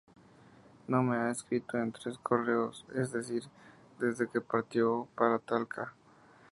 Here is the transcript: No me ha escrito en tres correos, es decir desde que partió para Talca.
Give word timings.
No 0.87 1.03
me 1.03 1.15
ha 1.15 1.29
escrito 1.29 1.77
en 1.77 1.91
tres 1.91 2.17
correos, 2.17 2.87
es 2.95 3.11
decir 3.11 3.43
desde 3.99 4.27
que 4.27 4.41
partió 4.41 5.07
para 5.15 5.37
Talca. 5.37 5.93